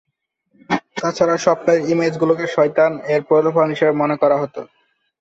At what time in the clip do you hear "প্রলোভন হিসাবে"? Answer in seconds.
3.27-3.93